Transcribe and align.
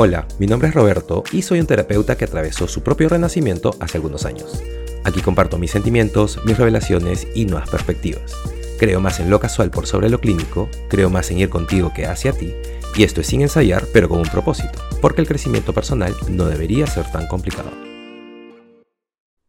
Hola, 0.00 0.28
mi 0.38 0.46
nombre 0.46 0.68
es 0.68 0.74
Roberto 0.76 1.24
y 1.32 1.42
soy 1.42 1.58
un 1.58 1.66
terapeuta 1.66 2.16
que 2.16 2.24
atravesó 2.24 2.68
su 2.68 2.84
propio 2.84 3.08
renacimiento 3.08 3.74
hace 3.80 3.98
algunos 3.98 4.26
años. 4.26 4.62
Aquí 5.02 5.22
comparto 5.22 5.58
mis 5.58 5.72
sentimientos, 5.72 6.38
mis 6.44 6.56
revelaciones 6.56 7.26
y 7.34 7.46
nuevas 7.46 7.68
perspectivas. 7.68 8.32
Creo 8.78 9.00
más 9.00 9.18
en 9.18 9.28
lo 9.28 9.40
casual 9.40 9.72
por 9.72 9.88
sobre 9.88 10.08
lo 10.08 10.20
clínico, 10.20 10.68
creo 10.88 11.10
más 11.10 11.32
en 11.32 11.40
ir 11.40 11.48
contigo 11.48 11.92
que 11.92 12.06
hacia 12.06 12.30
ti, 12.32 12.54
y 12.94 13.02
esto 13.02 13.22
es 13.22 13.26
sin 13.26 13.40
ensayar, 13.40 13.86
pero 13.92 14.08
con 14.08 14.20
un 14.20 14.28
propósito, 14.28 14.78
porque 15.00 15.20
el 15.20 15.26
crecimiento 15.26 15.72
personal 15.72 16.14
no 16.30 16.44
debería 16.44 16.86
ser 16.86 17.10
tan 17.10 17.26
complicado. 17.26 17.72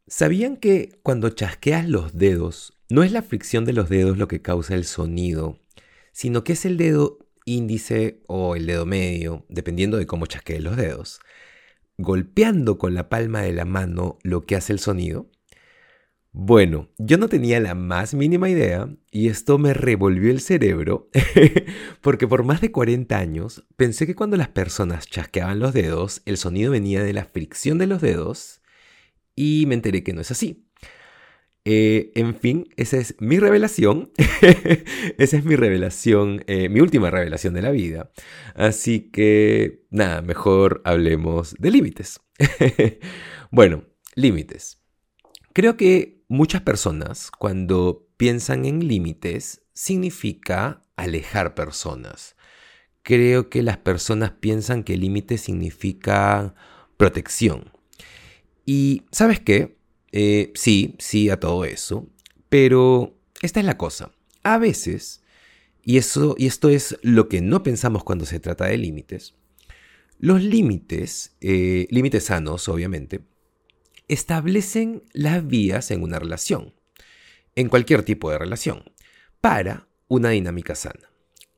¿Sabían 0.07 0.57
que 0.57 0.97
cuando 1.03 1.29
chasqueas 1.29 1.87
los 1.87 2.17
dedos, 2.17 2.73
no 2.89 3.03
es 3.03 3.11
la 3.11 3.21
fricción 3.21 3.65
de 3.65 3.73
los 3.73 3.87
dedos 3.87 4.17
lo 4.17 4.27
que 4.27 4.41
causa 4.41 4.73
el 4.73 4.85
sonido, 4.85 5.59
sino 6.11 6.43
que 6.43 6.53
es 6.53 6.65
el 6.65 6.77
dedo 6.77 7.19
índice 7.49 8.21
o 8.27 8.55
el 8.55 8.65
dedo 8.65 8.85
medio, 8.85 9.45
dependiendo 9.49 9.97
de 9.97 10.05
cómo 10.05 10.25
chasquees 10.25 10.63
los 10.63 10.77
dedos, 10.77 11.19
golpeando 11.97 12.77
con 12.77 12.93
la 12.93 13.09
palma 13.09 13.41
de 13.41 13.53
la 13.53 13.65
mano 13.65 14.19
lo 14.23 14.45
que 14.45 14.55
hace 14.55 14.73
el 14.73 14.79
sonido? 14.79 15.29
Bueno, 16.31 16.89
yo 16.99 17.17
no 17.17 17.27
tenía 17.27 17.59
la 17.59 17.73
más 17.73 18.13
mínima 18.13 18.49
idea 18.49 18.87
y 19.11 19.29
esto 19.29 19.57
me 19.57 19.73
revolvió 19.73 20.29
el 20.29 20.41
cerebro 20.41 21.09
porque 22.01 22.27
por 22.27 22.43
más 22.43 22.61
de 22.61 22.71
40 22.71 23.17
años 23.17 23.65
pensé 23.75 24.05
que 24.05 24.15
cuando 24.15 24.37
las 24.37 24.49
personas 24.49 25.07
chasqueaban 25.07 25.57
los 25.57 25.73
dedos 25.73 26.21
el 26.25 26.37
sonido 26.37 26.71
venía 26.71 27.03
de 27.03 27.13
la 27.13 27.25
fricción 27.25 27.79
de 27.79 27.87
los 27.87 27.99
dedos 27.99 28.61
y 29.35 29.65
me 29.65 29.73
enteré 29.73 30.03
que 30.03 30.13
no 30.13 30.21
es 30.21 30.29
así. 30.31 30.68
Eh, 31.71 32.11
en 32.15 32.33
fin, 32.33 32.67
esa 32.77 32.97
es 32.97 33.13
mi 33.19 33.37
revelación. 33.37 34.11
esa 35.19 35.37
es 35.37 35.45
mi 35.45 35.55
revelación, 35.55 36.43
eh, 36.47 36.67
mi 36.67 36.79
última 36.79 37.11
revelación 37.11 37.53
de 37.53 37.61
la 37.61 37.69
vida. 37.69 38.09
Así 38.55 39.11
que, 39.11 39.85
nada, 39.91 40.23
mejor 40.23 40.81
hablemos 40.83 41.53
de 41.59 41.69
límites. 41.69 42.21
bueno, 43.51 43.83
límites. 44.15 44.81
Creo 45.53 45.77
que 45.77 46.23
muchas 46.27 46.63
personas 46.63 47.29
cuando 47.29 48.09
piensan 48.17 48.65
en 48.65 48.87
límites 48.87 49.61
significa 49.71 50.81
alejar 50.95 51.53
personas. 51.53 52.35
Creo 53.03 53.51
que 53.51 53.61
las 53.61 53.77
personas 53.77 54.31
piensan 54.31 54.83
que 54.83 54.97
límite 54.97 55.37
significa 55.37 56.55
protección. 56.97 57.71
Y 58.65 59.03
¿sabes 59.11 59.39
qué? 59.39 59.78
Eh, 60.11 60.51
sí, 60.55 60.95
sí 60.99 61.29
a 61.29 61.39
todo 61.39 61.65
eso, 61.65 62.07
pero 62.49 63.17
esta 63.41 63.59
es 63.59 63.65
la 63.65 63.77
cosa. 63.77 64.11
A 64.43 64.57
veces, 64.57 65.21
y, 65.83 65.97
eso, 65.97 66.35
y 66.37 66.47
esto 66.47 66.69
es 66.69 66.97
lo 67.01 67.29
que 67.29 67.41
no 67.41 67.63
pensamos 67.63 68.03
cuando 68.03 68.25
se 68.25 68.39
trata 68.39 68.65
de 68.65 68.77
límites, 68.77 69.35
los 70.17 70.43
límites, 70.43 71.35
eh, 71.39 71.87
límites 71.91 72.25
sanos 72.25 72.67
obviamente, 72.67 73.21
establecen 74.07 75.03
las 75.13 75.47
vías 75.47 75.91
en 75.91 76.03
una 76.03 76.19
relación, 76.19 76.73
en 77.55 77.69
cualquier 77.69 78.03
tipo 78.03 78.29
de 78.29 78.37
relación, 78.37 78.83
para 79.39 79.87
una 80.07 80.29
dinámica 80.29 80.75
sana. 80.75 81.09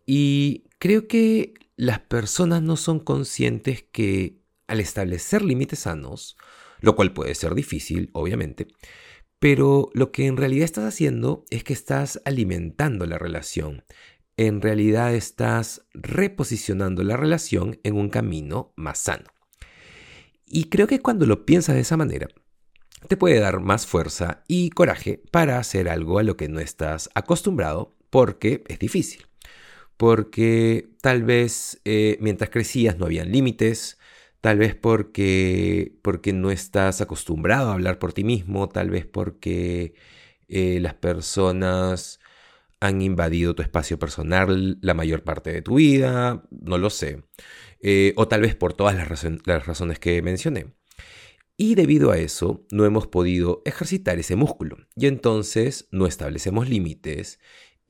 Y 0.05 0.65
creo 0.77 1.07
que 1.07 1.53
las 1.75 1.99
personas 1.99 2.61
no 2.61 2.75
son 2.77 2.99
conscientes 2.99 3.83
que 3.91 4.41
al 4.67 4.79
establecer 4.79 5.41
límites 5.41 5.79
sanos, 5.79 6.37
lo 6.81 6.95
cual 6.95 7.13
puede 7.13 7.33
ser 7.35 7.55
difícil, 7.55 8.09
obviamente, 8.13 8.67
pero 9.39 9.89
lo 9.93 10.11
que 10.11 10.27
en 10.27 10.37
realidad 10.37 10.65
estás 10.65 10.85
haciendo 10.85 11.45
es 11.49 11.63
que 11.63 11.73
estás 11.73 12.21
alimentando 12.25 13.07
la 13.07 13.17
relación. 13.17 13.83
En 14.37 14.61
realidad 14.61 15.15
estás 15.15 15.87
reposicionando 15.93 17.03
la 17.03 17.17
relación 17.17 17.79
en 17.83 17.95
un 17.95 18.09
camino 18.09 18.73
más 18.75 18.99
sano. 18.99 19.25
Y 20.45 20.65
creo 20.65 20.85
que 20.85 20.99
cuando 20.99 21.25
lo 21.25 21.45
piensas 21.45 21.75
de 21.75 21.81
esa 21.81 21.97
manera, 21.97 22.27
te 23.07 23.17
puede 23.17 23.39
dar 23.39 23.61
más 23.61 23.87
fuerza 23.87 24.43
y 24.47 24.69
coraje 24.69 25.23
para 25.31 25.57
hacer 25.57 25.89
algo 25.89 26.19
a 26.19 26.23
lo 26.23 26.37
que 26.37 26.49
no 26.49 26.59
estás 26.59 27.09
acostumbrado 27.15 27.95
porque 28.09 28.63
es 28.67 28.77
difícil. 28.77 29.25
Porque 29.97 30.89
tal 31.01 31.23
vez 31.23 31.81
eh, 31.85 32.17
mientras 32.21 32.49
crecías 32.49 32.97
no 32.97 33.05
habían 33.05 33.31
límites, 33.31 33.97
tal 34.41 34.57
vez 34.57 34.75
porque, 34.75 35.97
porque 36.01 36.33
no 36.33 36.51
estás 36.51 37.01
acostumbrado 37.01 37.69
a 37.69 37.73
hablar 37.73 37.99
por 37.99 38.13
ti 38.13 38.23
mismo, 38.23 38.69
tal 38.69 38.89
vez 38.89 39.05
porque 39.05 39.93
eh, 40.47 40.79
las 40.81 40.95
personas 40.95 42.19
han 42.79 43.01
invadido 43.01 43.55
tu 43.55 43.61
espacio 43.61 43.99
personal 43.99 44.79
la 44.81 44.93
mayor 44.95 45.23
parte 45.23 45.53
de 45.53 45.61
tu 45.61 45.75
vida, 45.75 46.43
no 46.49 46.77
lo 46.79 46.89
sé, 46.89 47.23
eh, 47.81 48.13
o 48.17 48.27
tal 48.27 48.41
vez 48.41 48.55
por 48.55 48.73
todas 48.73 48.95
las, 48.95 49.25
las 49.45 49.65
razones 49.65 49.99
que 49.99 50.21
mencioné. 50.23 50.73
Y 51.57 51.75
debido 51.75 52.11
a 52.11 52.17
eso, 52.17 52.65
no 52.71 52.85
hemos 52.85 53.05
podido 53.05 53.61
ejercitar 53.65 54.17
ese 54.17 54.35
músculo 54.35 54.77
y 54.95 55.05
entonces 55.05 55.87
no 55.91 56.07
establecemos 56.07 56.67
límites 56.67 57.39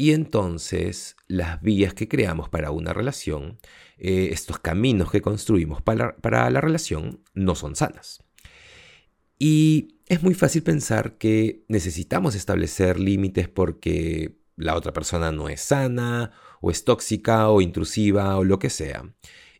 y 0.01 0.13
entonces 0.13 1.15
las 1.27 1.61
vías 1.61 1.93
que 1.93 2.07
creamos 2.07 2.49
para 2.49 2.71
una 2.71 2.91
relación, 2.91 3.59
eh, 3.99 4.29
estos 4.31 4.57
caminos 4.57 5.11
que 5.11 5.21
construimos 5.21 5.83
para, 5.83 6.17
para 6.17 6.49
la 6.49 6.59
relación, 6.59 7.21
no 7.35 7.53
son 7.53 7.75
sanas. 7.75 8.23
Y 9.37 9.99
es 10.07 10.23
muy 10.23 10.33
fácil 10.33 10.63
pensar 10.63 11.19
que 11.19 11.65
necesitamos 11.67 12.33
establecer 12.33 12.99
límites 12.99 13.47
porque 13.47 14.39
la 14.55 14.75
otra 14.75 14.91
persona 14.91 15.31
no 15.31 15.49
es 15.49 15.61
sana, 15.61 16.31
o 16.61 16.71
es 16.71 16.83
tóxica, 16.83 17.49
o 17.49 17.61
intrusiva, 17.61 18.35
o 18.37 18.43
lo 18.43 18.57
que 18.57 18.71
sea. 18.71 19.03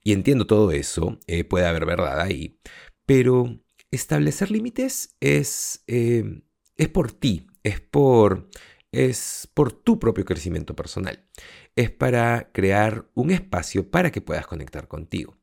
Y 0.04 0.12
entiendo 0.12 0.48
todo 0.48 0.72
eso, 0.72 1.20
eh, 1.28 1.44
puede 1.44 1.68
haber 1.68 1.86
verdad 1.86 2.20
ahí, 2.20 2.60
pero 3.06 3.62
establecer 3.92 4.50
límites 4.50 5.16
es, 5.20 5.84
eh, 5.86 6.42
es 6.78 6.88
por 6.88 7.12
ti, 7.12 7.46
es 7.62 7.80
por 7.80 8.50
es 8.92 9.50
por 9.54 9.72
tu 9.72 10.00
propio 10.00 10.26
crecimiento 10.26 10.76
personal. 10.76 11.28
Es 11.76 11.92
para 11.92 12.52
crear 12.52 13.10
un 13.14 13.32
espacio 13.32 13.90
para 13.90 14.12
que 14.12 14.22
puedas 14.22 14.48
conectar 14.48 14.88
contigo. 14.88 15.38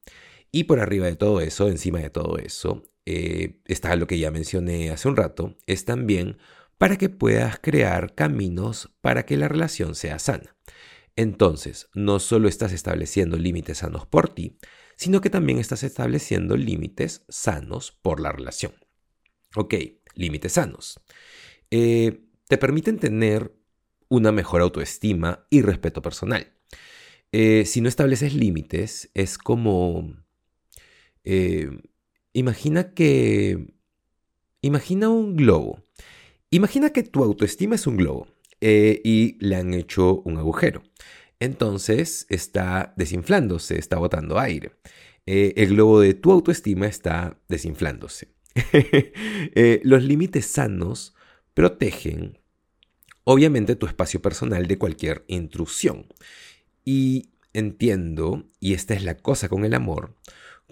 Y 0.50 0.64
por 0.64 0.80
arriba 0.80 1.06
de 1.06 1.16
todo 1.16 1.40
eso, 1.40 1.68
encima 1.68 2.00
de 2.00 2.10
todo 2.10 2.38
eso, 2.38 2.84
eh, 3.06 3.60
está 3.66 3.96
lo 3.96 4.06
que 4.06 4.18
ya 4.18 4.30
mencioné 4.30 4.90
hace 4.90 5.08
un 5.08 5.16
rato, 5.16 5.56
es 5.66 5.84
también 5.84 6.38
para 6.78 6.96
que 6.96 7.08
puedas 7.08 7.58
crear 7.58 8.14
caminos 8.14 8.90
para 9.00 9.26
que 9.26 9.36
la 9.36 9.48
relación 9.48 9.94
sea 9.94 10.18
sana. 10.18 10.56
Entonces, 11.16 11.88
no 11.94 12.20
solo 12.20 12.48
estás 12.48 12.72
estableciendo 12.72 13.36
límites 13.36 13.78
sanos 13.78 14.06
por 14.06 14.28
ti, 14.28 14.58
sino 14.96 15.20
que 15.20 15.30
también 15.30 15.58
estás 15.58 15.82
estableciendo 15.82 16.56
límites 16.56 17.24
sanos 17.28 17.90
por 17.90 18.20
la 18.20 18.30
relación. 18.30 18.72
Ok, 19.56 19.74
límites 20.14 20.52
sanos. 20.52 21.00
Eh, 21.70 22.27
te 22.48 22.58
permiten 22.58 22.98
tener 22.98 23.54
una 24.08 24.32
mejor 24.32 24.62
autoestima 24.62 25.46
y 25.50 25.62
respeto 25.62 26.02
personal. 26.02 26.52
Eh, 27.30 27.64
si 27.66 27.80
no 27.80 27.88
estableces 27.88 28.34
límites, 28.34 29.10
es 29.14 29.38
como... 29.38 30.16
Eh, 31.24 31.70
imagina 32.32 32.94
que... 32.94 33.74
Imagina 34.62 35.10
un 35.10 35.36
globo. 35.36 35.84
Imagina 36.50 36.90
que 36.90 37.02
tu 37.02 37.22
autoestima 37.22 37.74
es 37.74 37.86
un 37.86 37.98
globo 37.98 38.26
eh, 38.60 39.00
y 39.04 39.36
le 39.44 39.56
han 39.56 39.74
hecho 39.74 40.22
un 40.22 40.38
agujero. 40.38 40.82
Entonces 41.38 42.26
está 42.30 42.94
desinflándose, 42.96 43.78
está 43.78 43.98
botando 43.98 44.38
aire. 44.38 44.72
el 45.26 45.68
globo 45.68 46.00
de 46.00 46.14
tu 46.14 46.32
autoestima 46.32 46.86
está 46.86 47.38
desinflándose. 47.48 48.34
los 49.84 50.02
límites 50.02 50.46
sanos 50.46 51.14
protegen, 51.58 52.37
obviamente, 53.28 53.76
tu 53.76 53.84
espacio 53.84 54.22
personal 54.22 54.66
de 54.66 54.78
cualquier 54.78 55.22
intrusión. 55.26 56.06
Y 56.86 57.28
entiendo, 57.52 58.48
y 58.58 58.72
esta 58.72 58.94
es 58.94 59.04
la 59.04 59.18
cosa 59.18 59.50
con 59.50 59.66
el 59.66 59.74
amor, 59.74 60.16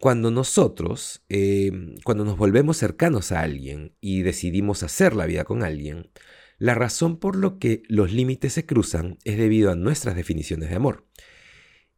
cuando 0.01 0.31
nosotros, 0.31 1.23
eh, 1.29 1.71
cuando 2.03 2.25
nos 2.25 2.39
volvemos 2.39 2.79
cercanos 2.79 3.31
a 3.31 3.41
alguien 3.41 3.95
y 4.01 4.23
decidimos 4.23 4.83
hacer 4.83 5.15
la 5.15 5.27
vida 5.27 5.45
con 5.45 5.63
alguien, 5.63 6.11
la 6.57 6.75
razón 6.75 7.19
por 7.19 7.37
lo 7.37 7.59
que 7.59 7.83
los 7.89 8.15
límites 8.15 8.55
se 8.55 8.65
cruzan 8.65 9.19
es 9.25 9.37
debido 9.37 9.71
a 9.71 9.77
nuestras 9.77 10.17
definiciones 10.17 10.71
de 10.71 10.77
amor. 10.77 11.07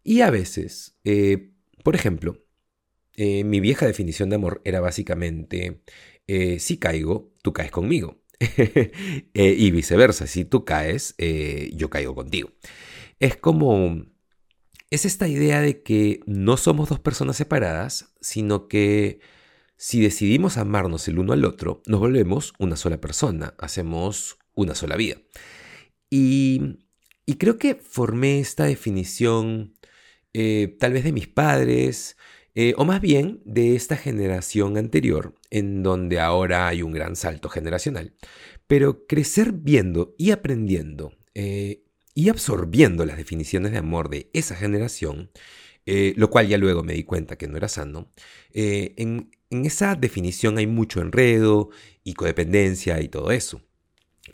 Y 0.03 0.23
a 0.23 0.31
veces, 0.31 0.99
eh, 1.05 1.53
por 1.85 1.95
ejemplo, 1.95 2.37
eh, 3.15 3.45
mi 3.45 3.61
vieja 3.61 3.87
definición 3.87 4.29
de 4.29 4.37
amor 4.37 4.61
era 4.65 4.81
básicamente, 4.81 5.83
si 6.59 6.79
caigo, 6.79 7.33
tú 7.43 7.53
caes 7.53 7.71
conmigo. 7.71 8.21
Eh, 9.35 9.55
y 9.57 9.71
viceversa, 9.71 10.27
si 10.27 10.45
tú 10.45 10.65
caes, 10.65 11.15
eh, 11.19 11.71
yo 11.75 11.91
caigo 11.91 12.15
contigo. 12.15 12.51
Es 13.19 13.37
como... 13.37 14.05
Es 14.91 15.05
esta 15.05 15.29
idea 15.29 15.61
de 15.61 15.83
que 15.83 16.21
no 16.27 16.57
somos 16.57 16.89
dos 16.89 16.99
personas 16.99 17.37
separadas, 17.37 18.15
sino 18.21 18.69
que 18.69 19.21
si 19.77 20.01
decidimos 20.01 20.59
amarnos 20.59 21.07
el 21.09 21.19
uno 21.21 21.33
al 21.33 21.45
otro, 21.45 21.83
nos 21.87 22.01
volvemos 22.01 22.53
una 22.59 22.75
sola 22.75 23.01
persona, 23.01 23.55
hacemos 23.59 24.39
una 24.55 24.75
sola 24.75 24.97
vida. 24.97 25.19
Y, 26.11 26.79
creo 27.39 27.59
que 27.59 27.77
formé 27.77 28.41
esta 28.41 28.65
definición 28.65 29.75
eh, 30.33 30.77
tal 30.81 30.95
vez 30.95 31.05
de 31.05 31.13
mis 31.13 31.29
padres, 31.29 32.17
Eh, 32.55 32.75
o 32.77 32.85
más 32.85 33.01
bien 33.01 33.41
de 33.45 33.77
esta 33.77 33.97
generación 33.97 34.77
anterior, 34.77 35.35
en 35.51 35.83
donde 35.83 36.19
ahora 36.21 36.69
hay 36.69 36.83
un 36.83 36.93
gran 36.93 37.17
salto 37.17 37.49
generacional. 37.49 38.15
Pero 38.67 39.07
crecer 39.07 39.53
viendo 39.53 40.15
y 40.19 40.33
aprendiendo 40.33 41.13
eh, 41.35 41.85
y 42.15 42.29
absorbiendo 42.29 43.07
las 43.07 43.17
definiciones 43.17 43.73
de 43.73 43.79
amor 43.79 44.09
de 44.11 44.31
esa 44.33 44.57
generación, 44.57 45.31
eh, 45.87 46.15
lo 46.17 46.31
cual 46.31 46.49
ya 46.49 46.59
luego 46.59 46.83
me 46.83 46.95
di 46.95 47.05
cuenta 47.05 47.37
que 47.37 47.49
no 47.49 47.57
era 47.57 47.69
sano, 47.69 48.11
en, 48.53 49.31
en 49.51 49.65
esa 49.65 49.95
definición 49.95 50.59
hay 50.59 50.67
mucho 50.67 51.01
enredo 51.01 51.71
y 52.03 52.15
codependencia 52.15 53.01
y 53.01 53.09
todo 53.09 53.31
eso. 53.31 53.63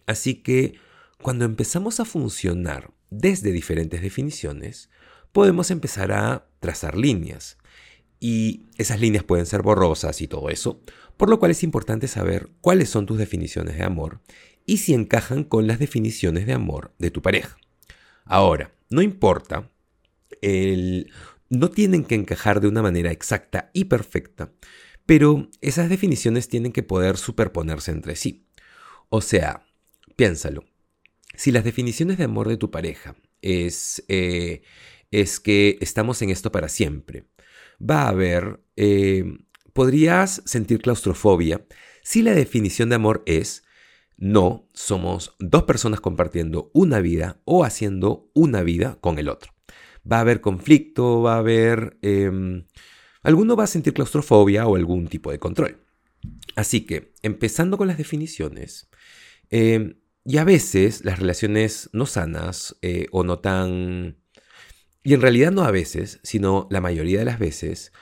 Así 0.07 0.43
que 0.43 0.75
cuando 1.23 1.45
empezamos 1.45 2.01
a 2.01 2.05
funcionar 2.05 2.93
desde 3.11 3.53
diferentes 3.53 4.03
definiciones, 4.03 4.91
podemos 5.33 5.71
empezar 5.71 6.13
a 6.13 6.49
trazar 6.61 6.97
líneas. 6.97 7.59
Y 8.27 8.63
esas 8.79 9.03
líneas 9.03 9.23
pueden 9.23 9.45
ser 9.45 9.61
borrosas 9.61 10.23
y 10.23 10.29
todo 10.29 10.49
eso, 10.49 10.81
por 11.19 11.29
lo 11.29 11.39
cual 11.39 11.51
es 11.51 11.63
importante 11.63 12.09
saber 12.09 12.49
cuáles 12.63 12.89
son 12.89 13.05
tus 13.05 13.19
definiciones 13.19 13.77
de 13.77 13.85
amor 13.85 14.23
y 14.65 14.79
si 14.79 14.95
encajan 14.95 15.45
con 15.45 15.67
las 15.67 15.79
definiciones 15.79 16.47
de 16.47 16.55
amor 16.55 16.95
de 16.99 17.11
tu 17.11 17.21
pareja. 17.21 17.59
Ahora, 18.25 18.73
no 18.89 19.03
importa, 19.03 19.71
no 21.51 21.71
tienen 21.71 22.03
que 22.07 22.15
encajar 22.15 22.63
de 22.63 22.69
una 22.69 22.81
manera 22.81 23.11
exacta 23.13 23.69
y 23.75 23.85
perfecta, 23.85 24.51
pero 25.05 25.51
esas 25.61 25.91
definiciones 25.91 26.49
tienen 26.49 26.73
que 26.73 26.83
poder 26.83 27.19
superponerse 27.19 27.91
entre 27.91 28.17
sí. 28.17 28.47
O 29.11 29.21
sea, 29.21 29.67
piénsalo. 30.17 30.65
Si 31.35 31.53
las 31.53 31.63
definiciones 31.63 32.17
de 32.17 32.25
amor 32.25 32.49
de 32.49 32.57
tu 32.57 32.71
pareja 32.71 33.17
es, 33.43 34.03
eh, 34.09 34.63
es 35.11 35.41
que 35.41 35.77
estamos 35.83 36.23
en 36.23 36.31
esto 36.31 36.51
para 36.51 36.71
siempre, 36.71 37.27
va 37.81 38.03
a 38.03 38.09
haber, 38.09 38.61
eh, 38.77 39.25
podrías 39.73 40.43
sentir 40.45 40.81
claustrofobia 40.81 41.67
si 42.03 42.23
la 42.23 42.35
definición 42.35 42.91
de 42.91 42.97
amor 42.97 43.23
es 43.27 43.65
no, 44.17 44.69
somos 44.73 45.35
dos 45.41 45.65
personas 45.65 46.01
compartiendo 46.01 46.71
una 46.73 47.01
vida 47.01 47.41
o 47.45 47.65
haciendo 47.65 48.31
una 48.33 48.63
vida 48.63 48.99
con 49.01 49.19
el 49.19 49.29
otro. 49.29 49.53
Va 50.11 50.19
a 50.19 50.21
haber 50.21 50.41
conflicto, 50.41 51.23
va 51.23 51.35
a 51.35 51.39
haber... 51.39 51.99
Em, 52.03 52.67
alguno 53.23 53.57
va 53.57 53.65
a 53.65 53.69
sentir 53.69 53.95
claustrofobia 53.95 54.67
o 54.67 54.77
algún 54.77 55.09
tipo 55.09 55.33
de 55.33 55.39
control. 55.39 55.79
Así 56.55 56.87
que, 56.87 57.13
empezando 57.23 57.77
con 57.77 57.89
las 57.89 57.99
definiciones, 57.99 58.89
em, 59.51 59.97
y 60.25 60.39
a 60.39 60.45
veces 60.45 61.05
las 61.05 61.19
relaciones 61.19 61.91
no 61.93 62.07
sanas 62.07 62.77
eh, 62.83 63.07
o 63.11 63.25
no 63.25 63.41
tan... 63.41 64.19
Y 65.05 65.13
en 65.13 65.21
realidad 65.21 65.53
no 65.53 65.63
a 65.63 65.71
veces, 65.71 66.19
sino 66.23 66.67
la 66.71 66.81
mayoría 66.81 67.19
de 67.19 67.27
las 67.27 67.39
veces, 67.39 67.93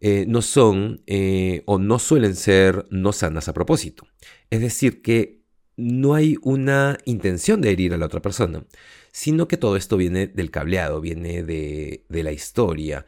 eh, 0.00 0.26
no 0.28 0.42
son 0.42 1.02
eh, 1.06 1.62
o 1.64 1.78
no 1.78 1.98
suelen 1.98 2.36
ser 2.36 2.86
no 2.90 3.12
sanas 3.12 3.48
a 3.48 3.54
propósito. 3.54 4.06
Es 4.50 4.60
decir, 4.60 5.00
que 5.00 5.40
no 5.76 6.14
hay 6.14 6.36
una 6.42 6.98
intención 7.06 7.62
de 7.62 7.70
herir 7.70 7.94
a 7.94 7.96
la 7.96 8.06
otra 8.06 8.20
persona, 8.20 8.64
sino 9.10 9.48
que 9.48 9.56
todo 9.56 9.76
esto 9.76 9.96
viene 9.96 10.26
del 10.26 10.50
cableado, 10.50 11.00
viene 11.00 11.42
de, 11.42 12.04
de 12.08 12.22
la 12.22 12.32
historia 12.32 13.06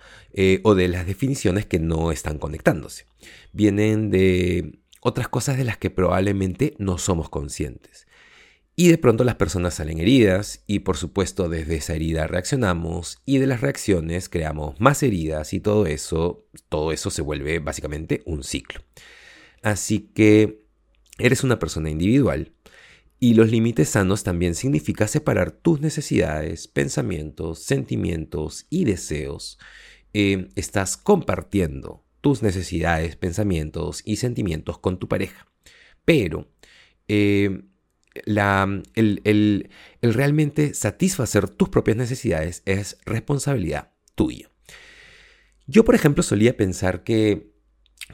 o 0.62 0.74
de 0.74 0.88
las 0.88 1.06
definiciones 1.06 1.66
que 1.66 1.78
no 1.78 2.10
están 2.10 2.38
conectándose. 2.38 3.04
Vienen 3.52 4.10
de 4.10 4.80
otras 5.02 5.28
cosas 5.28 5.58
de 5.58 5.64
las 5.64 5.76
que 5.76 5.90
probablemente 5.90 6.74
no 6.78 6.96
somos 6.96 7.28
conscientes. 7.28 8.06
Y 8.74 8.88
de 8.88 8.96
pronto 8.96 9.22
las 9.24 9.34
personas 9.34 9.74
salen 9.74 10.00
heridas 10.00 10.64
y 10.66 10.80
por 10.80 10.96
supuesto 10.96 11.48
desde 11.48 11.76
esa 11.76 11.94
herida 11.94 12.26
reaccionamos 12.26 13.18
y 13.26 13.38
de 13.38 13.46
las 13.46 13.60
reacciones 13.60 14.30
creamos 14.30 14.80
más 14.80 15.02
heridas 15.02 15.52
y 15.52 15.60
todo 15.60 15.86
eso, 15.86 16.46
todo 16.70 16.90
eso 16.92 17.10
se 17.10 17.20
vuelve 17.20 17.58
básicamente 17.58 18.22
un 18.24 18.42
ciclo. 18.42 18.80
Así 19.62 20.10
que 20.14 20.62
eres 21.18 21.44
una 21.44 21.58
persona 21.58 21.90
individual 21.90 22.52
y 23.20 23.34
los 23.34 23.50
límites 23.50 23.90
sanos 23.90 24.24
también 24.24 24.54
significa 24.54 25.06
separar 25.06 25.52
tus 25.52 25.80
necesidades, 25.80 26.66
pensamientos, 26.66 27.60
sentimientos 27.60 28.66
y 28.70 28.84
deseos. 28.84 29.58
Eh, 30.14 30.48
estás 30.56 30.96
compartiendo 30.96 32.04
tus 32.20 32.42
necesidades, 32.42 33.16
pensamientos 33.16 34.02
y 34.04 34.16
sentimientos 34.16 34.78
con 34.78 34.98
tu 34.98 35.08
pareja. 35.08 35.46
Pero 36.04 36.48
eh, 37.06 37.62
la, 38.24 38.82
el, 38.94 39.70
realmente 40.00 40.74
satisfacer 40.74 41.48
tus 41.48 41.68
propias 41.68 41.96
necesidades 41.96 42.62
es 42.66 42.98
responsabilidad 43.04 43.90
tuya. 44.14 44.50
Yo, 45.66 45.84
por 45.84 45.94
ejemplo, 45.94 46.22
solía 46.22 46.56
pensar 46.56 47.04
que, 47.04 47.52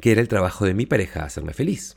que 0.00 0.12
era 0.12 0.20
el 0.20 0.28
trabajo 0.28 0.64
de 0.64 0.74
mi 0.74 0.86
pareja 0.86 1.24
hacerme 1.24 1.54
feliz. 1.54 1.96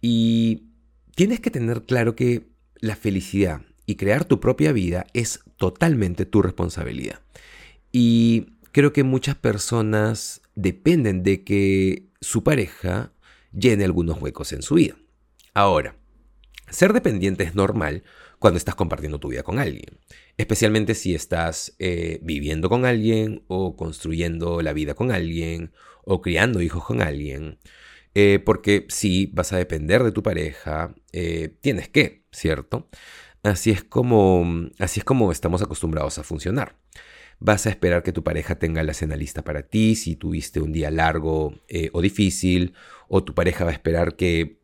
Y 0.00 0.70
tienes 1.14 1.40
que 1.40 1.50
tener 1.50 1.82
claro 1.82 2.16
que 2.16 2.48
la 2.76 2.96
felicidad 2.96 3.62
y 3.86 3.96
crear 3.96 4.24
tu 4.24 4.40
propia 4.40 4.72
vida 4.72 5.06
es 5.12 5.40
totalmente 5.56 6.24
tu 6.24 6.42
responsabilidad. 6.42 7.20
Y 7.92 8.56
creo 8.72 8.92
que 8.92 9.04
muchas 9.04 9.36
personas 9.36 10.42
dependen 10.54 11.22
de 11.22 11.44
que 11.44 12.08
su 12.20 12.42
pareja 12.42 13.12
llene 13.52 13.84
algunos 13.84 14.20
huecos 14.20 14.52
en 14.52 14.62
su 14.62 14.76
vida. 14.76 14.96
Ahora, 15.54 15.96
ser 16.70 16.92
dependiente 16.92 17.44
es 17.44 17.54
normal 17.54 18.02
cuando 18.40 18.56
estás 18.56 18.74
compartiendo 18.74 19.20
tu 19.20 19.28
vida 19.28 19.42
con 19.42 19.58
alguien, 19.58 19.98
especialmente 20.38 20.94
si 20.94 21.14
estás 21.14 21.76
eh, 21.78 22.18
viviendo 22.22 22.68
con 22.70 22.86
alguien 22.86 23.44
o 23.48 23.76
construyendo 23.76 24.62
la 24.62 24.72
vida 24.72 24.94
con 24.94 25.12
alguien 25.12 25.72
o 26.04 26.22
criando 26.22 26.62
hijos 26.62 26.84
con 26.84 27.02
alguien, 27.02 27.58
eh, 28.14 28.40
porque 28.44 28.86
si 28.88 29.26
vas 29.34 29.52
a 29.52 29.58
depender 29.58 30.02
de 30.02 30.12
tu 30.12 30.22
pareja, 30.22 30.94
eh, 31.12 31.54
tienes 31.60 31.88
que, 31.90 32.24
¿cierto? 32.32 32.88
Así 33.42 33.70
es 33.70 33.84
como 33.84 34.70
así 34.78 35.00
es 35.00 35.04
como 35.04 35.32
estamos 35.32 35.62
acostumbrados 35.62 36.18
a 36.18 36.24
funcionar. 36.24 36.76
Vas 37.40 37.66
a 37.66 37.70
esperar 37.70 38.02
que 38.02 38.12
tu 38.12 38.24
pareja 38.24 38.58
tenga 38.58 38.82
la 38.82 38.94
cena 38.94 39.16
lista 39.16 39.42
para 39.44 39.62
ti 39.62 39.96
si 39.96 40.16
tuviste 40.16 40.60
un 40.60 40.72
día 40.72 40.90
largo 40.90 41.54
o 41.92 42.02
difícil, 42.02 42.74
o 43.08 43.24
tu 43.24 43.34
pareja 43.34 43.64
va 43.64 43.70
a 43.70 43.74
esperar 43.74 44.16
que 44.16 44.59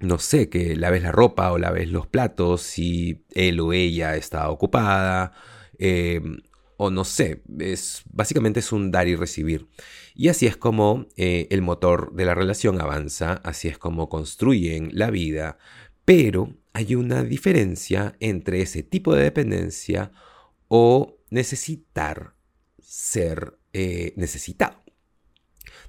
no 0.00 0.18
sé, 0.18 0.48
que 0.48 0.76
laves 0.76 1.02
la 1.02 1.12
ropa 1.12 1.52
o 1.52 1.58
laves 1.58 1.90
los 1.90 2.06
platos 2.06 2.62
si 2.62 3.24
él 3.34 3.60
o 3.60 3.72
ella 3.72 4.16
está 4.16 4.50
ocupada, 4.50 5.32
em, 5.78 6.38
o 6.76 6.90
no 6.90 7.04
sé, 7.04 7.42
es, 7.58 8.02
básicamente 8.10 8.60
es 8.60 8.72
un 8.72 8.90
dar 8.90 9.06
y 9.08 9.14
recibir. 9.14 9.68
Y 10.14 10.28
así 10.28 10.46
es 10.46 10.56
como 10.56 11.06
eh, 11.16 11.46
el 11.50 11.62
motor 11.62 12.14
de 12.14 12.24
la 12.24 12.34
relación 12.34 12.80
avanza, 12.80 13.34
así 13.44 13.68
es 13.68 13.78
como 13.78 14.08
construyen 14.08 14.90
la 14.92 15.10
vida, 15.10 15.58
pero 16.06 16.56
hay 16.72 16.94
una 16.94 17.22
diferencia 17.22 18.16
entre 18.20 18.62
ese 18.62 18.82
tipo 18.82 19.14
de 19.14 19.24
dependencia 19.24 20.12
o 20.68 21.18
necesitar 21.30 22.34
ser 22.78 23.58
eh, 23.72 24.14
necesitado. 24.16 24.82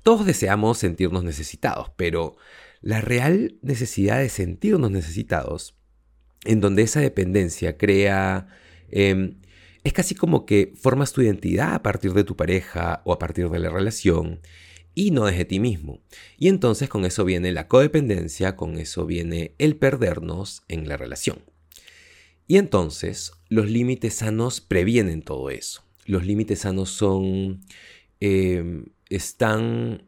Todos 0.04 0.26
deseamos 0.26 0.80
sentirnos 0.80 1.24
necesitados, 1.24 1.92
pero 1.96 2.36
la 2.82 3.02
real 3.02 3.58
necesidad 3.62 4.20
de 4.20 4.30
sentirnos 4.30 4.92
necesitados, 4.92 5.76
en 6.46 6.60
donde 6.60 6.84
esa 6.84 7.02
dependencia 7.02 7.78
crea... 7.78 8.48
Em, 8.90 9.38
es 9.84 9.94
casi 9.94 10.14
como 10.14 10.46
que 10.46 10.74
formas 10.76 11.12
tu 11.12 11.22
identidad 11.22 11.74
a 11.74 11.82
partir 11.82 12.14
de 12.14 12.24
tu 12.24 12.36
pareja 12.36 13.02
o 13.04 13.14
a 13.14 13.20
partir 13.20 13.50
de 13.50 13.58
la 13.58 13.70
relación 13.70 14.40
y 14.94 15.12
no 15.12 15.26
desde 15.26 15.46
ti 15.46 15.60
mismo. 15.60 16.02
Y 16.38 16.50
entonces 16.50 16.88
con 16.88 17.06
eso 17.06 17.26
viene 17.26 17.52
la 17.52 17.68
codependencia, 17.68 18.56
con 18.56 18.78
eso 18.78 19.06
viene 19.06 19.56
el 19.58 19.76
perdernos 19.76 20.64
en 20.68 20.88
la 20.88 20.98
relación. 20.98 21.40
Y 22.48 22.58
entonces 22.58 23.32
los 23.50 23.70
límites 23.70 24.16
sanos 24.16 24.62
previenen 24.62 25.24
todo 25.24 25.50
eso. 25.50 25.84
Los 26.06 26.26
límites 26.26 26.60
sanos 26.60 26.90
son... 26.90 27.62
Em, 28.20 28.86
están 29.10 30.04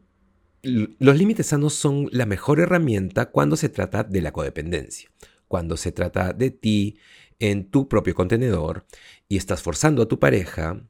los 0.64 1.16
límites 1.16 1.46
sanos 1.46 1.74
son 1.74 2.08
la 2.12 2.26
mejor 2.26 2.60
herramienta 2.60 3.30
cuando 3.30 3.56
se 3.56 3.68
trata 3.68 4.02
de 4.04 4.20
la 4.20 4.32
codependencia, 4.32 5.10
cuando 5.48 5.76
se 5.76 5.92
trata 5.92 6.32
de 6.32 6.50
ti 6.50 6.98
en 7.38 7.70
tu 7.70 7.88
propio 7.88 8.14
contenedor 8.14 8.86
y 9.28 9.36
estás 9.36 9.62
forzando 9.62 10.02
a 10.02 10.08
tu 10.08 10.18
pareja, 10.18 10.86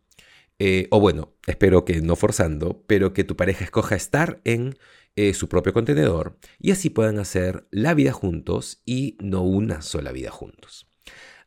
eh, 0.58 0.86
o 0.90 1.00
bueno, 1.00 1.34
espero 1.46 1.84
que 1.84 2.00
no 2.00 2.16
forzando, 2.16 2.84
pero 2.86 3.12
que 3.12 3.24
tu 3.24 3.36
pareja 3.36 3.64
escoja 3.64 3.96
estar 3.96 4.40
en 4.44 4.76
eh, 5.16 5.34
su 5.34 5.48
propio 5.48 5.72
contenedor 5.72 6.38
y 6.58 6.70
así 6.70 6.90
puedan 6.90 7.18
hacer 7.18 7.66
la 7.70 7.94
vida 7.94 8.12
juntos 8.12 8.82
y 8.84 9.16
no 9.20 9.42
una 9.42 9.82
sola 9.82 10.12
vida 10.12 10.30
juntos. 10.30 10.88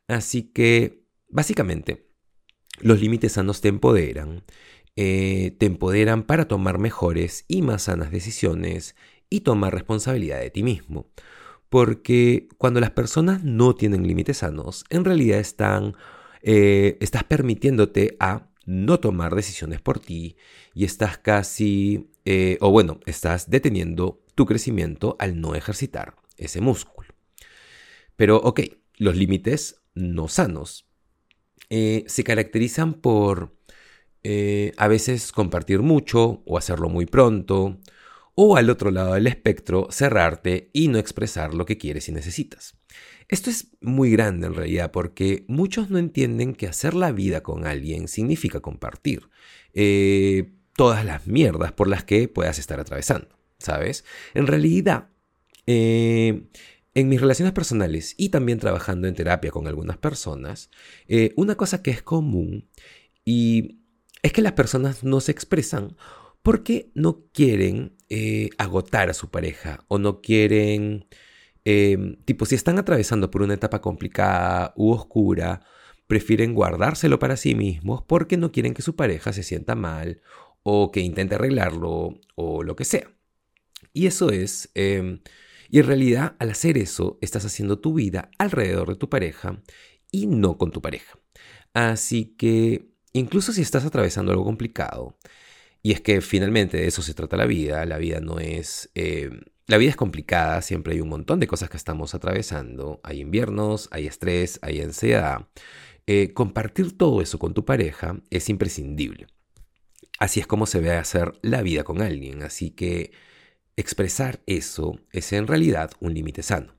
Así 0.06 0.44
que, 0.44 1.04
básicamente, 1.28 2.08
los 2.80 3.00
límites 3.00 3.32
sanos 3.32 3.60
te 3.60 3.68
empoderan 3.68 4.44
eh, 5.00 5.54
te 5.58 5.66
empoderan 5.66 6.24
para 6.24 6.48
tomar 6.48 6.78
mejores 6.78 7.44
y 7.46 7.62
más 7.62 7.82
sanas 7.82 8.10
decisiones 8.10 8.96
y 9.30 9.42
tomar 9.42 9.72
responsabilidad 9.72 10.40
de 10.40 10.50
ti 10.50 10.64
mismo. 10.64 11.06
Porque 11.68 12.48
cuando 12.58 12.80
las 12.80 12.90
personas 12.90 13.44
no 13.44 13.76
tienen 13.76 14.08
límites 14.08 14.38
sanos, 14.38 14.84
en 14.90 15.04
realidad 15.04 15.38
están, 15.38 15.94
eh, 16.42 16.98
estás 17.00 17.22
permitiéndote 17.22 18.16
a 18.18 18.50
no 18.66 18.98
tomar 18.98 19.36
decisiones 19.36 19.80
por 19.80 20.00
ti 20.00 20.36
y 20.74 20.84
estás 20.84 21.16
casi, 21.16 22.10
eh, 22.24 22.58
o 22.60 22.72
bueno, 22.72 22.98
estás 23.06 23.50
deteniendo 23.50 24.24
tu 24.34 24.46
crecimiento 24.46 25.14
al 25.20 25.40
no 25.40 25.54
ejercitar 25.54 26.16
ese 26.36 26.60
músculo. 26.60 27.10
Pero 28.16 28.38
ok, 28.38 28.62
los 28.96 29.14
límites 29.14 29.80
no 29.94 30.26
sanos 30.26 30.86
se 31.70 32.24
caracterizan 32.24 32.94
por 32.94 33.57
eh, 34.24 34.72
a 34.76 34.88
veces 34.88 35.32
compartir 35.32 35.80
mucho 35.80 36.42
o 36.44 36.58
hacerlo 36.58 36.88
muy 36.88 37.06
pronto, 37.06 37.78
o 38.34 38.56
al 38.56 38.70
otro 38.70 38.90
lado 38.90 39.14
del 39.14 39.26
espectro 39.26 39.88
cerrarte 39.90 40.70
y 40.72 40.88
no 40.88 40.98
expresar 40.98 41.54
lo 41.54 41.64
que 41.66 41.78
quieres 41.78 42.08
y 42.08 42.12
necesitas. 42.12 42.76
Esto 43.28 43.50
es 43.50 43.68
muy 43.80 44.10
grande 44.10 44.46
en 44.46 44.54
realidad 44.54 44.90
porque 44.90 45.44
muchos 45.48 45.90
no 45.90 45.98
entienden 45.98 46.54
que 46.54 46.66
hacer 46.66 46.94
la 46.94 47.12
vida 47.12 47.42
con 47.42 47.66
alguien 47.66 48.08
significa 48.08 48.60
compartir 48.60 49.28
eh, 49.74 50.52
todas 50.76 51.04
las 51.04 51.26
mierdas 51.26 51.72
por 51.72 51.88
las 51.88 52.04
que 52.04 52.28
puedas 52.28 52.58
estar 52.58 52.80
atravesando, 52.80 53.28
¿sabes? 53.58 54.04
En 54.34 54.46
realidad, 54.46 55.08
eh, 55.66 56.44
en 56.94 57.08
mis 57.08 57.20
relaciones 57.20 57.52
personales 57.52 58.14
y 58.16 58.30
también 58.30 58.58
trabajando 58.58 59.08
en 59.08 59.14
terapia 59.14 59.50
con 59.50 59.66
algunas 59.66 59.98
personas, 59.98 60.70
una 61.36 61.56
cosa 61.56 61.82
que 61.82 61.90
es 61.90 62.02
común 62.02 62.68
y 63.24 63.77
es 64.22 64.32
que 64.32 64.42
las 64.42 64.52
personas 64.52 65.04
no 65.04 65.20
se 65.20 65.32
expresan 65.32 65.96
porque 66.42 66.90
no 66.94 67.24
quieren 67.32 67.96
agotar 68.56 69.10
a 69.10 69.14
su 69.14 69.30
pareja 69.30 69.84
o 69.88 69.98
no 69.98 70.20
quieren 70.22 71.06
Em, 71.70 72.16
tipo, 72.24 72.46
si 72.46 72.54
están 72.54 72.78
atravesando 72.78 73.30
por 73.30 73.42
una 73.42 73.52
etapa 73.52 73.82
complicada 73.82 74.72
u 74.74 74.90
oscura, 74.92 75.60
prefieren 76.06 76.54
guardárselo 76.54 77.18
para 77.18 77.36
sí 77.36 77.54
mismos 77.54 78.02
porque 78.02 78.38
no 78.38 78.52
quieren 78.52 78.72
que 78.72 78.80
su 78.80 78.96
pareja 78.96 79.34
se 79.34 79.42
sienta 79.42 79.74
mal 79.74 80.22
o 80.62 80.90
que 80.90 81.00
intente 81.00 81.34
arreglarlo 81.34 82.20
o 82.36 82.62
lo 82.62 82.74
que 82.74 82.86
sea. 82.86 83.12
Y 83.92 84.06
eso 84.06 84.30
es, 84.30 84.70
em, 84.74 85.20
y 85.68 85.80
en 85.80 85.86
realidad 85.86 86.36
al 86.38 86.50
hacer 86.50 86.78
eso 86.78 87.18
estás 87.20 87.44
haciendo 87.44 87.80
tu 87.80 87.92
vida 87.92 88.30
alrededor 88.38 88.88
de 88.88 88.96
tu 88.96 89.10
pareja 89.10 89.62
y 90.10 90.26
no 90.26 90.56
con 90.56 90.70
tu 90.70 90.80
pareja. 90.80 91.18
Así 91.74 92.34
que 92.38 92.88
incluso 93.18 93.52
si 93.52 93.62
estás 93.62 93.84
atravesando 93.84 94.32
algo 94.32 94.44
complicado, 94.44 95.16
y 95.82 95.92
es 95.92 96.00
que 96.00 96.20
finalmente 96.20 96.76
de 96.76 96.86
eso 96.86 97.02
se 97.02 97.14
trata 97.14 97.36
la 97.36 97.46
vida, 97.46 97.84
la 97.86 97.98
vida 97.98 98.20
no 98.20 98.38
es... 98.38 98.90
Em, 98.94 99.40
la 99.66 99.76
vida 99.76 99.90
es 99.90 99.96
complicada, 99.96 100.62
siempre 100.62 100.94
hay 100.94 101.00
un 101.02 101.10
montón 101.10 101.40
de 101.40 101.46
cosas 101.46 101.68
que 101.68 101.76
estamos 101.76 102.14
atravesando. 102.14 103.00
Hay 103.02 103.20
inviernos, 103.20 103.88
hay 103.92 104.06
estrés, 104.06 104.58
hay 104.62 104.80
ansiedad. 104.80 105.46
Eh, 106.06 106.32
compartir 106.32 106.96
todo 106.96 107.20
eso 107.20 107.38
con 107.38 107.52
tu 107.52 107.66
pareja 107.66 108.18
es 108.30 108.48
imprescindible. 108.48 109.26
Así 110.18 110.40
es 110.40 110.46
como 110.46 110.64
se 110.64 110.80
ve 110.80 110.92
hacer 110.92 111.32
la 111.42 111.60
vida 111.60 111.84
con 111.84 112.00
alguien. 112.00 112.42
Así 112.42 112.70
que 112.70 113.12
expresar 113.76 114.40
eso 114.46 114.98
es 115.12 115.32
en 115.34 115.46
realidad 115.46 115.90
un 116.00 116.14
límite 116.14 116.42
sano. 116.42 116.74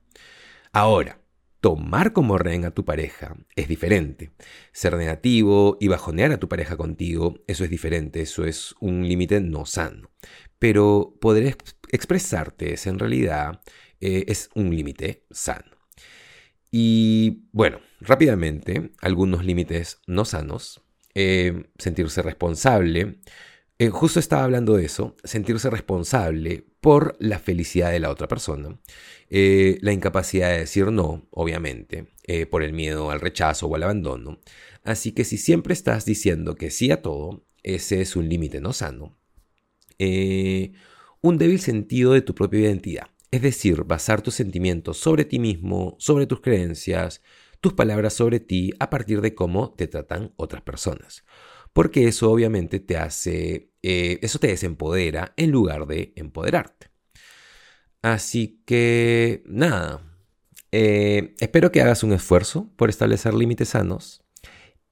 Ahora, 0.72 1.19
tomar 1.60 2.12
como 2.12 2.38
rehén 2.38 2.64
a 2.64 2.72
tu 2.72 2.84
pareja 2.84 3.36
es 3.56 3.68
diferente. 3.68 4.30
Ser 4.72 4.96
negativo 4.96 5.76
y 5.80 5.88
bajonear 5.88 6.32
a 6.32 6.40
tu 6.40 6.48
pareja 6.48 6.76
contigo, 6.76 7.34
eso 7.46 7.64
es 7.64 7.70
diferente, 7.70 8.22
eso 8.22 8.44
es 8.44 8.74
un 8.80 9.06
límite 9.06 9.40
no 9.40 9.66
sano. 9.66 10.10
Pero 10.58 11.16
poder 11.20 11.56
expresarte 11.90 12.74
es 12.74 12.86
en 12.86 12.98
realidad 12.98 13.60
eh, 14.00 14.24
es 14.28 14.50
un 14.54 14.74
límite 14.74 15.26
sano. 15.30 15.70
Y 16.70 17.48
bueno, 17.52 17.80
rápidamente, 18.00 18.92
algunos 19.00 19.44
límites 19.44 20.00
no 20.06 20.24
sanos. 20.24 20.82
Eh, 21.14 21.64
sentirse 21.78 22.22
responsable. 22.22 23.20
Eh, 23.78 23.88
justo 23.88 24.20
estaba 24.20 24.44
hablando 24.44 24.76
de 24.76 24.84
eso, 24.84 25.16
sentirse 25.24 25.68
responsable 25.70 26.69
por 26.80 27.16
la 27.18 27.38
felicidad 27.38 27.90
de 27.90 28.00
la 28.00 28.10
otra 28.10 28.28
persona. 28.28 28.78
la 29.30 29.92
incapacidad 29.92 30.50
de 30.50 30.58
decir 30.60 30.86
no, 30.90 31.26
obviamente, 31.30 32.06
por 32.50 32.62
el 32.62 32.72
miedo 32.72 33.10
al 33.10 33.20
rechazo 33.20 33.66
o 33.66 33.76
al 33.76 33.82
abandono. 33.82 34.40
Así 34.82 35.12
que 35.12 35.24
si 35.24 35.36
siempre 35.38 35.72
estás 35.74 36.04
diciendo 36.04 36.56
que 36.56 36.70
sí 36.70 36.90
a 36.90 37.02
todo, 37.02 37.44
ese 37.62 38.00
es 38.00 38.16
un 38.16 38.28
límite 38.28 38.60
no 38.60 38.72
sano 38.72 39.16
un 41.22 41.38
débil 41.38 41.60
sentido 41.60 42.12
de 42.12 42.22
tu 42.22 42.34
propia 42.34 42.60
identidad. 42.60 43.08
Es 43.30 43.42
decir, 43.42 43.84
basar 43.84 44.22
tus 44.22 44.34
sentimientos 44.34 44.98
sobre 44.98 45.24
ti 45.24 45.38
mismo, 45.38 45.96
sobre 45.98 46.26
tus 46.26 46.40
creencias, 46.40 47.22
tus 47.60 47.74
palabras 47.74 48.14
sobre 48.14 48.40
ti 48.40 48.72
a 48.80 48.90
partir 48.90 49.20
de 49.20 49.34
cómo 49.34 49.72
te 49.74 49.86
tratan 49.86 50.32
otras 50.36 50.62
personas. 50.62 51.24
Porque 51.72 52.08
eso 52.08 52.30
obviamente 52.30 52.80
te 52.80 52.96
hace, 52.96 53.70
eh, 53.82 54.18
eso 54.22 54.38
te 54.38 54.48
desempodera 54.48 55.32
en 55.36 55.50
lugar 55.50 55.86
de 55.86 56.12
empoderarte. 56.16 56.90
Así 58.02 58.62
que, 58.64 59.42
nada, 59.46 60.02
eh, 60.72 61.34
espero 61.40 61.70
que 61.70 61.82
hagas 61.82 62.02
un 62.02 62.12
esfuerzo 62.12 62.70
por 62.76 62.88
establecer 62.88 63.34
límites 63.34 63.70
sanos. 63.70 64.22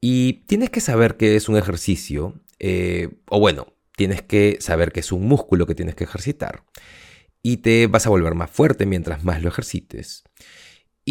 Y 0.01 0.45
tienes 0.47 0.69
que 0.69 0.81
saber 0.81 1.17
que 1.17 1.35
es 1.35 1.49
un 1.49 1.57
ejercicio, 1.57 2.41
eh, 2.59 3.09
o 3.29 3.39
bueno, 3.39 3.73
tienes 3.95 4.21
que 4.21 4.57
saber 4.61 4.91
que 4.91 5.01
es 5.01 5.11
un 5.11 5.27
músculo 5.27 5.65
que 5.65 5.75
tienes 5.75 5.95
que 5.95 6.05
ejercitar. 6.05 6.63
Y 7.41 7.57
te 7.57 7.87
vas 7.87 8.05
a 8.05 8.09
volver 8.09 8.35
más 8.35 8.49
fuerte 8.49 8.85
mientras 8.85 9.23
más 9.23 9.41
lo 9.41 9.49
ejercites. 9.49 10.23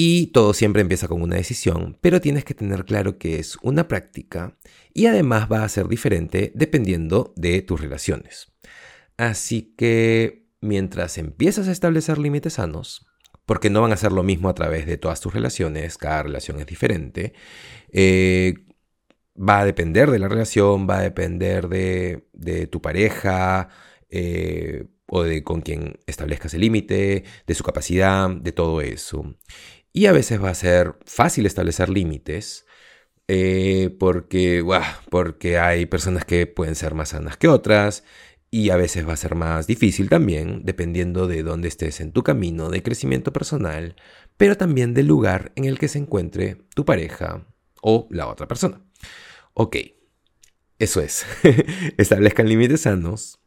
Y 0.00 0.28
todo 0.28 0.54
siempre 0.54 0.80
empieza 0.80 1.08
con 1.08 1.20
una 1.22 1.34
decisión, 1.34 1.98
pero 2.00 2.20
tienes 2.20 2.44
que 2.44 2.54
tener 2.54 2.84
claro 2.84 3.18
que 3.18 3.40
es 3.40 3.58
una 3.62 3.88
práctica 3.88 4.56
y 4.94 5.06
además 5.06 5.48
va 5.50 5.64
a 5.64 5.68
ser 5.68 5.88
diferente 5.88 6.52
dependiendo 6.54 7.32
de 7.34 7.62
tus 7.62 7.80
relaciones. 7.80 8.52
Así 9.16 9.74
que 9.76 10.46
mientras 10.60 11.18
empiezas 11.18 11.66
a 11.66 11.72
establecer 11.72 12.18
límites 12.18 12.52
sanos, 12.52 13.08
porque 13.44 13.70
no 13.70 13.82
van 13.82 13.92
a 13.92 13.96
ser 13.96 14.12
lo 14.12 14.22
mismo 14.22 14.48
a 14.48 14.54
través 14.54 14.86
de 14.86 14.98
todas 14.98 15.20
tus 15.20 15.34
relaciones, 15.34 15.98
cada 15.98 16.22
relación 16.22 16.60
es 16.60 16.66
diferente, 16.66 17.32
eh, 17.90 18.54
va 19.36 19.58
a 19.58 19.64
depender 19.64 20.12
de 20.12 20.20
la 20.20 20.28
relación, 20.28 20.88
va 20.88 20.98
a 20.98 21.02
depender 21.02 21.68
de, 21.68 22.68
tu 22.70 22.80
pareja 22.80 23.68
eh, 24.10 24.84
o 25.08 25.24
de 25.24 25.42
con 25.42 25.60
quien 25.62 25.98
establezcas 26.06 26.54
el 26.54 26.60
límite, 26.60 27.24
de 27.48 27.54
su 27.56 27.64
capacidad, 27.64 28.30
de 28.30 28.52
todo 28.52 28.80
eso. 28.80 29.34
Y 29.98 30.06
a 30.06 30.12
veces 30.12 30.40
va 30.40 30.50
a 30.50 30.54
ser 30.54 30.94
fácil 31.06 31.44
establecer 31.44 31.88
límites 31.88 32.66
eh, 33.26 33.90
porque, 33.98 34.64
porque 35.10 35.58
hay 35.58 35.86
personas 35.86 36.24
que 36.24 36.46
pueden 36.46 36.76
ser 36.76 36.94
más 36.94 37.08
sanas 37.08 37.36
que 37.36 37.48
otras 37.48 38.04
y 38.48 38.70
a 38.70 38.76
veces 38.76 39.08
va 39.08 39.14
a 39.14 39.16
ser 39.16 39.34
más 39.34 39.66
difícil 39.66 40.08
también, 40.08 40.62
dependiendo 40.62 41.26
de 41.26 41.42
dónde 41.42 41.66
estés 41.66 42.00
en 42.00 42.12
tu 42.12 42.22
camino 42.22 42.70
de 42.70 42.84
crecimiento 42.84 43.32
personal, 43.32 43.96
pero 44.36 44.56
también 44.56 44.94
del 44.94 45.08
lugar 45.08 45.50
en 45.56 45.64
el 45.64 45.80
que 45.80 45.88
se 45.88 45.98
encuentre 45.98 46.58
tu 46.76 46.84
pareja 46.84 47.48
o 47.82 48.06
la 48.12 48.28
otra 48.28 48.46
persona. 48.46 48.80
Ok, 49.52 49.78
eso 50.78 51.00
es. 51.00 51.26
Establezcan 51.98 52.48
límites 52.48 52.82
sanos. 52.82 53.40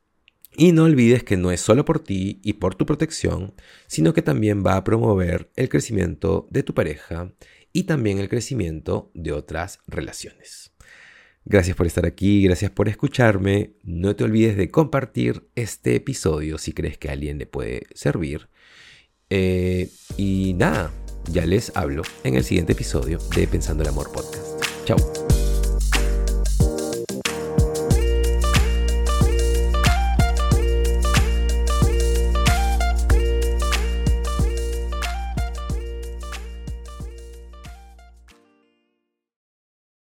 Y 0.55 0.73
no 0.73 0.83
olvides 0.83 1.23
que 1.23 1.37
no 1.37 1.51
es 1.51 1.61
solo 1.61 1.85
por 1.85 1.99
ti 1.99 2.39
y 2.43 2.53
por 2.53 2.75
tu 2.75 2.85
protección, 2.85 3.53
sino 3.87 4.13
que 4.13 4.21
también 4.21 4.65
va 4.65 4.75
a 4.75 4.83
promover 4.83 5.49
el 5.55 5.69
crecimiento 5.69 6.47
de 6.51 6.63
tu 6.63 6.73
pareja 6.73 7.31
y 7.73 7.83
también 7.83 8.19
el 8.19 8.29
crecimiento 8.29 9.11
de 9.13 9.31
otras 9.31 9.79
relaciones. 9.87 10.71
Gracias 11.45 11.75
por 11.75 11.87
estar 11.87 12.05
aquí, 12.05 12.43
gracias 12.43 12.69
por 12.69 12.87
escucharme. 12.87 13.73
No 13.83 14.15
te 14.15 14.23
olvides 14.23 14.57
de 14.57 14.69
compartir 14.69 15.49
este 15.55 15.95
episodio 15.95 16.57
si 16.57 16.71
crees 16.73 16.97
que 16.97 17.09
a 17.09 17.13
alguien 17.13 17.39
le 17.39 17.47
puede 17.47 17.87
servir. 17.95 18.49
Eh, 19.29 19.89
y 20.17 20.53
nada, 20.55 20.91
ya 21.31 21.45
les 21.45 21.75
hablo 21.75 22.03
en 22.23 22.35
el 22.35 22.43
siguiente 22.43 22.73
episodio 22.73 23.17
de 23.35 23.47
Pensando 23.47 23.81
el 23.83 23.89
Amor 23.89 24.11
Podcast. 24.11 24.63
Chao. 24.85 25.30